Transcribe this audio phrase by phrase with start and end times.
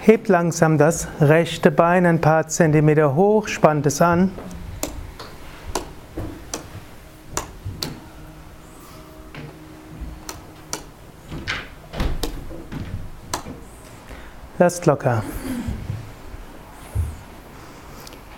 [0.00, 4.30] Hebt langsam das rechte Bein ein paar Zentimeter hoch, spannt es an.
[14.62, 15.24] Lasst locker.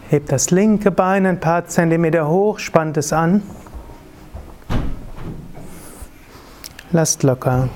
[0.09, 3.43] Hebt das linke Bein ein paar Zentimeter hoch, spannt es an.
[6.93, 7.69] Lasst locker.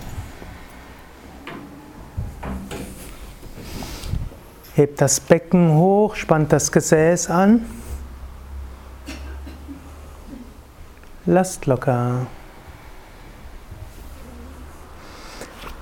[4.77, 7.67] Hebt das Becken hoch, spannt das Gesäß an.
[11.27, 12.27] Lasst locker.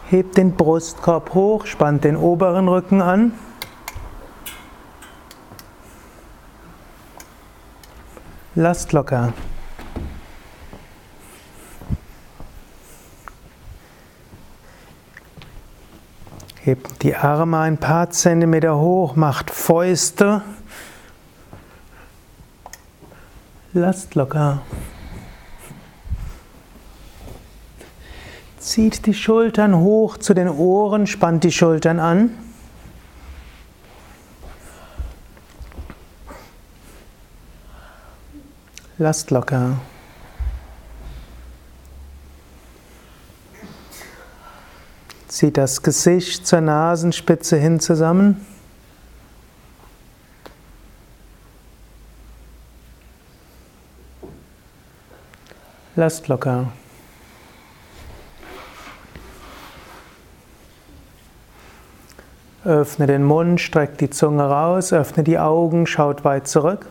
[0.09, 3.33] Hebt den Brustkorb hoch, spannt den oberen Rücken an.
[8.55, 9.33] Lasst locker.
[16.63, 20.43] Hebt die Arme ein paar Zentimeter hoch, macht Fäuste.
[23.73, 24.63] Lasst locker.
[28.67, 32.31] Zieht die Schultern hoch zu den Ohren, spannt die Schultern an.
[38.99, 39.77] Lasst locker.
[45.29, 48.45] Zieht das Gesicht zur Nasenspitze hin zusammen.
[55.95, 56.73] Lasst locker.
[62.67, 66.87] Öffne den Mund, streck die Zunge raus, öffne die Augen, schaut weit zurück.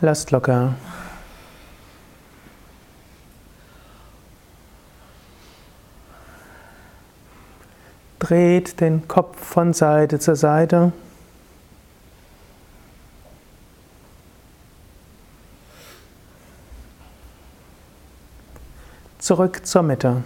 [0.00, 0.74] Lasst locker.
[8.20, 10.92] Dreht den Kopf von Seite zu Seite.
[19.22, 20.24] Zurück zur Mitte.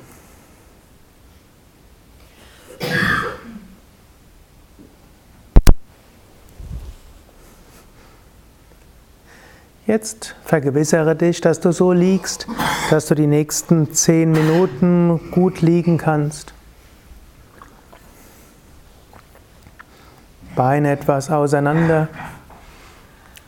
[9.86, 12.46] Jetzt vergewissere dich, dass du so liegst,
[12.88, 16.54] dass du die nächsten zehn Minuten gut liegen kannst.
[20.54, 22.08] Beine etwas auseinander,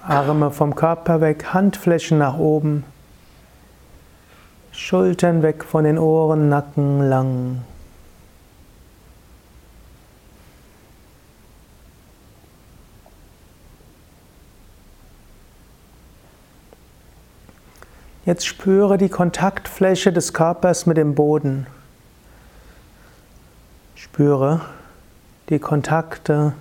[0.03, 2.85] Arme vom Körper weg, Handflächen nach oben,
[4.79, 7.63] Schultern weg von den Ohren, Nacken lang.
[18.25, 21.67] Jetzt spüre die Kontaktfläche des Körpers mit dem Boden.
[23.97, 24.61] Spüre
[25.49, 26.53] die Kontakte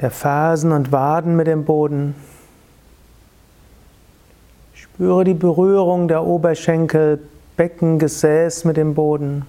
[0.00, 2.14] der Fersen und Waden mit dem Boden.
[4.76, 7.18] Spüre die Berührung der Oberschenkel,
[7.56, 9.46] Becken, Gesäß mit dem Boden.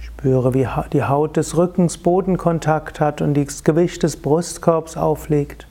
[0.00, 5.66] Spüre, wie die Haut des Rückens Bodenkontakt hat und das Gewicht des Brustkorbs auflegt.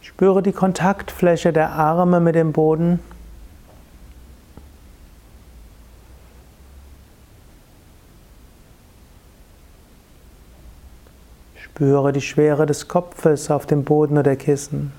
[0.00, 2.98] Spüre die Kontaktfläche der Arme mit dem Boden.
[11.62, 14.92] Spüre die Schwere des Kopfes auf dem Boden oder Kissen.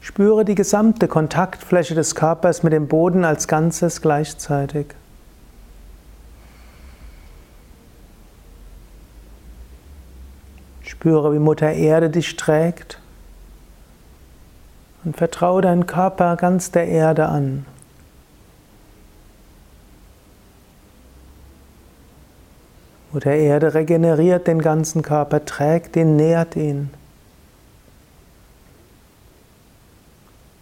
[0.00, 4.86] Spüre die gesamte Kontaktfläche des Körpers mit dem Boden als Ganzes gleichzeitig.
[10.82, 13.01] Spüre, wie Mutter Erde dich trägt
[15.04, 17.66] und vertraue deinen Körper ganz der Erde an.
[23.12, 26.90] Mutter Erde regeneriert den ganzen Körper, trägt ihn, nährt ihn.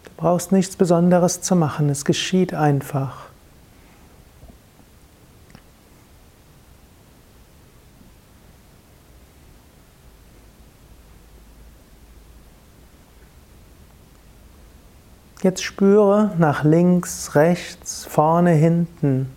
[0.03, 3.30] Du brauchst nichts Besonderes zu machen, es geschieht einfach.
[15.41, 19.35] Jetzt spüre nach links, rechts, vorne, hinten.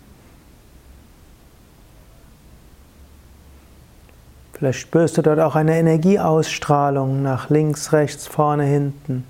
[4.53, 9.25] Vielleicht spürst du dort auch eine Energieausstrahlung nach links, rechts, vorne, hinten.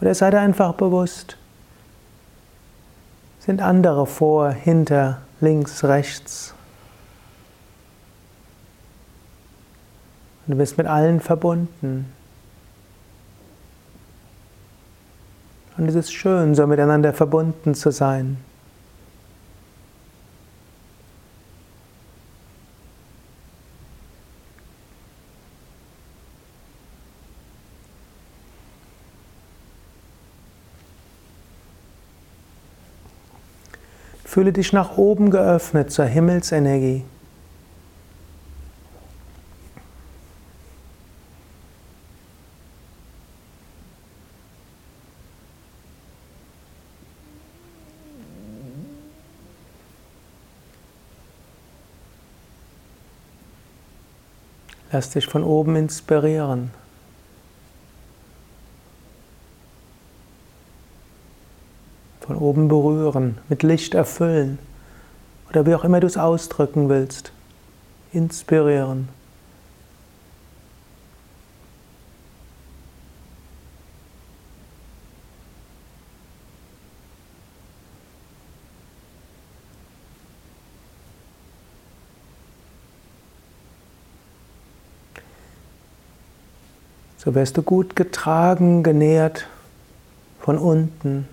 [0.00, 1.36] Oder sei dir einfach bewusst,
[3.40, 6.54] sind andere vor, hinter, links, rechts.
[10.46, 12.12] Und du bist mit allen verbunden.
[15.80, 18.36] Und es ist schön, so miteinander verbunden zu sein.
[34.22, 37.04] Fühle dich nach oben geöffnet zur Himmelsenergie.
[54.92, 56.70] Lass dich von oben inspirieren.
[62.20, 64.58] Von oben berühren, mit Licht erfüllen
[65.48, 67.32] oder wie auch immer du es ausdrücken willst.
[68.12, 69.08] Inspirieren.
[87.22, 89.46] So wirst du gut getragen, genährt
[90.40, 91.28] von unten.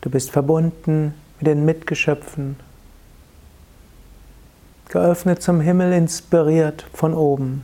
[0.00, 2.56] Du bist verbunden mit den Mitgeschöpfen,
[4.88, 7.62] geöffnet zum Himmel, inspiriert von oben.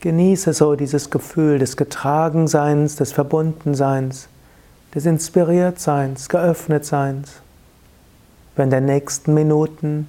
[0.00, 4.26] Genieße so dieses Gefühl des Getragenseins, des Verbundenseins,
[4.96, 7.34] des Inspiriertseins, Geöffnetseins.
[8.56, 10.08] Wenn der nächsten Minuten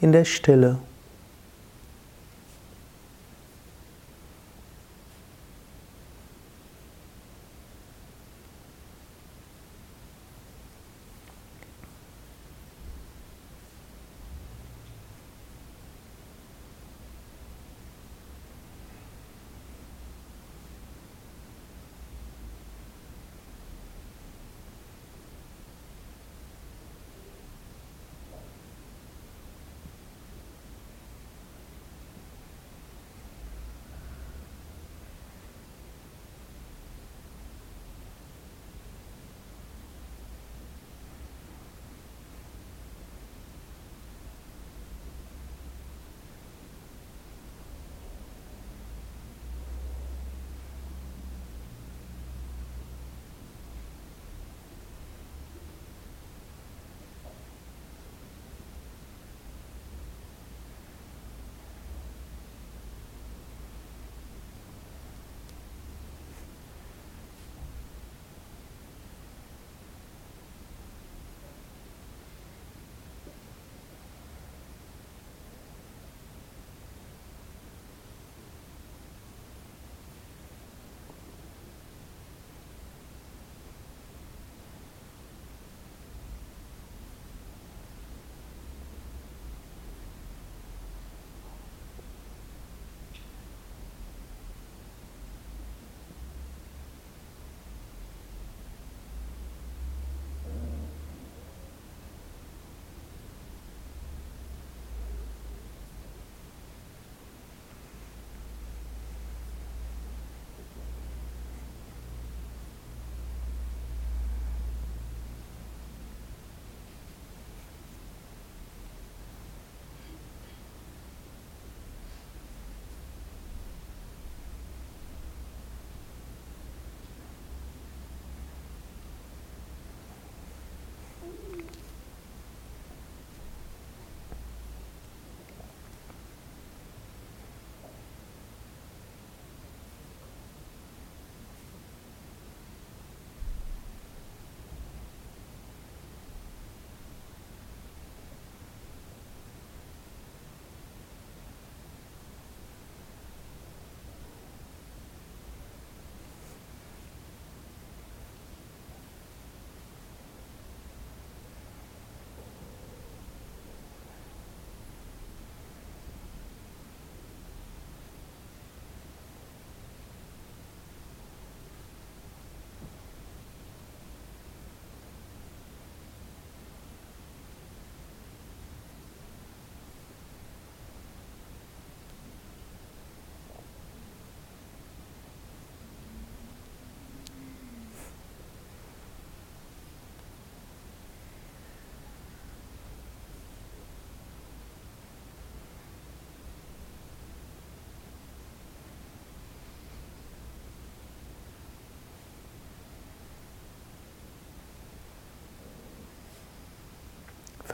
[0.00, 0.78] in der Stille.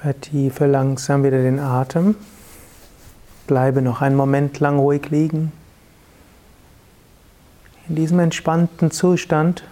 [0.03, 2.17] Vertiefe langsam wieder den Atem.
[3.47, 5.53] Bleibe noch einen Moment lang ruhig liegen.
[7.89, 9.63] In diesem entspannten Zustand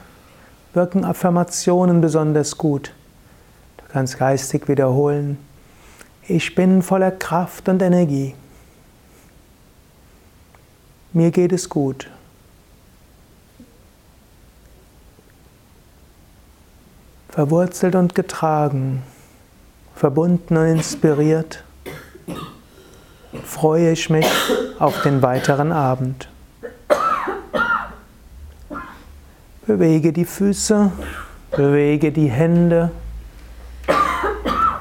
[0.72, 2.94] wirken Affirmationen besonders gut.
[3.78, 5.36] Du kannst geistig wiederholen.
[6.28, 8.36] Ich bin voller Kraft und Energie.
[11.12, 12.08] Mir geht es gut.
[17.30, 19.02] Verwurzelt und getragen
[20.00, 21.62] verbunden und inspiriert,
[23.44, 24.26] freue ich mich
[24.78, 26.26] auf den weiteren Abend.
[29.66, 30.90] Bewege die Füße,
[31.50, 32.92] bewege die Hände,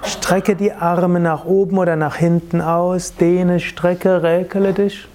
[0.06, 5.06] strecke die Arme nach oben oder nach hinten aus, dehne, strecke, räkele dich.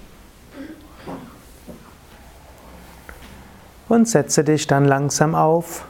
[3.89, 5.87] Und setze dich dann langsam auf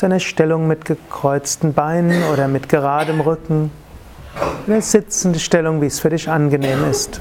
[0.00, 3.70] zu einer Stellung mit gekreuzten Beinen oder mit geradem Rücken.
[4.66, 7.20] Eine sitzende Stellung, wie es für dich angenehm ist.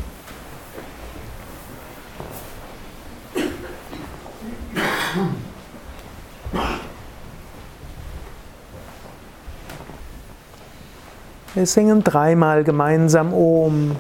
[11.54, 13.98] Wir singen dreimal gemeinsam Om,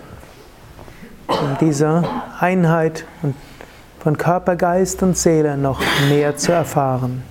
[1.27, 2.05] um diese
[2.39, 3.03] Einheit
[3.99, 7.23] von Körper, Geist und Seele noch mehr zu erfahren.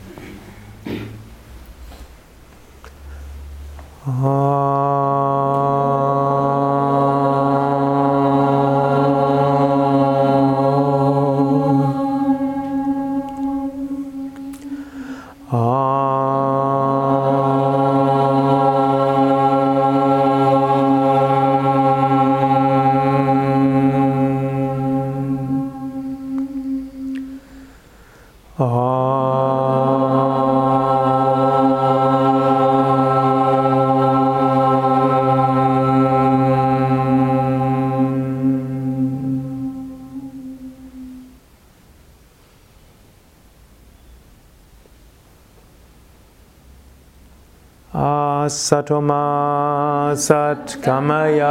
[47.99, 51.51] Satoma Satkamaya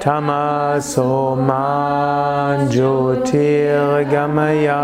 [0.00, 1.60] Tamasoma
[2.70, 4.80] Jyotirgamaya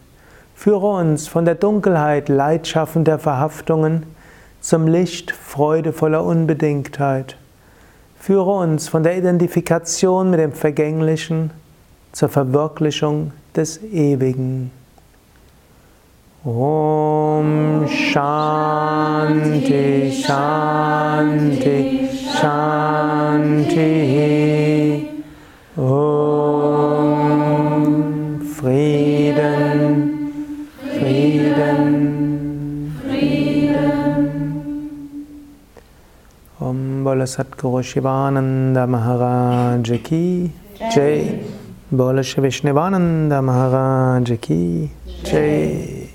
[0.56, 4.08] Führe uns von der Dunkelheit leidschaffender Verhaftungen
[4.62, 7.36] zum Licht freudevoller Unbedingtheit.
[8.18, 11.50] Führe uns von der Identifikation mit dem Vergänglichen
[12.12, 14.72] zur Verwirklichung des Ewigen.
[16.44, 19.44] Om Shanti
[20.24, 23.82] Shanti Shanti
[25.76, 26.11] Om
[37.12, 40.50] Om Bola Satguru Shivananda Maharaj Ki
[40.96, 41.44] Jai
[41.92, 44.90] Bola Vishnivananda Maharaj Ki
[45.22, 46.08] Jai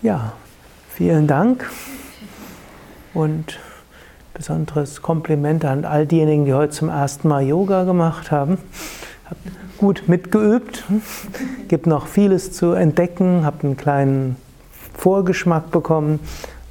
[0.00, 0.32] Ja,
[0.90, 1.68] vielen Dank
[3.14, 3.58] und
[4.32, 8.56] besonderes Kompliment an all diejenigen, die heute zum ersten Mal Yoga gemacht haben.
[9.30, 10.84] Habt gut mitgeübt,
[11.68, 14.36] gibt noch vieles zu entdecken, habt einen kleinen
[14.94, 16.18] Vorgeschmack bekommen,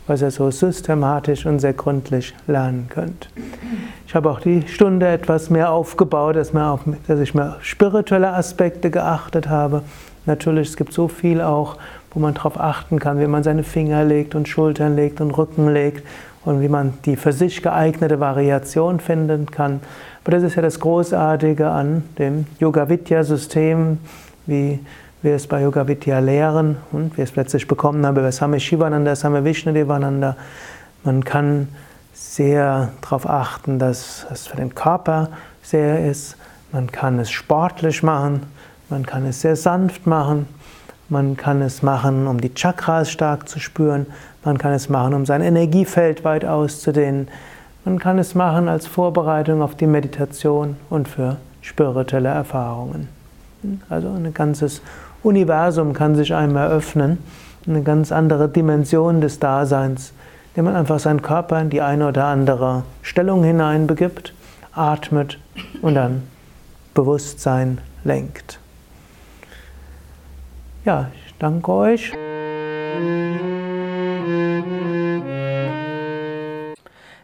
[0.08, 3.30] was ihr so systematisch und sehr gründlich lernen könnt.
[4.06, 8.92] Ich habe auch die Stunde etwas mehr aufgebaut, dass, auf, dass ich mehr spirituelle Aspekte
[8.92, 9.84] geachtet habe.
[10.26, 11.78] Natürlich, es gibt so viel auch,
[12.12, 15.72] wo man darauf achten kann, wie man seine Finger legt und Schultern legt und Rücken
[15.72, 16.06] legt
[16.44, 19.80] und wie man die für sich geeignete Variation finden kann.
[20.24, 24.00] Aber das ist ja das Großartige an dem Yoga-Vidya-System,
[24.46, 24.80] wie
[25.22, 29.44] wir es bei Yoga-Vidya lehren und wir es plötzlich bekommen haben über Same Shivananda, Same
[29.44, 30.36] Vishnudevananda.
[31.04, 31.70] Man kann
[32.14, 35.30] sehr darauf achten, dass es für den Körper
[35.62, 36.38] sehr ist.
[36.72, 38.44] Man kann es sportlich machen,
[38.90, 40.48] man kann es sehr sanft machen,
[41.10, 44.06] man kann es machen, um die Chakras stark zu spüren.
[44.44, 47.28] Man kann es machen, um sein Energiefeld weit auszudehnen.
[47.86, 53.08] Man kann es machen als Vorbereitung auf die Meditation und für spirituelle Erfahrungen.
[53.90, 54.82] Also ein ganzes
[55.24, 57.18] Universum kann sich einem eröffnen,
[57.68, 60.14] eine ganz andere Dimension des Daseins,
[60.54, 64.34] indem man einfach seinen Körper in die eine oder andere Stellung hineinbegibt,
[64.74, 65.40] atmet
[65.82, 66.24] und dann
[66.94, 68.60] Bewusstsein lenkt.
[70.86, 72.14] Ja, ich danke euch.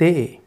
[0.00, 0.39] ter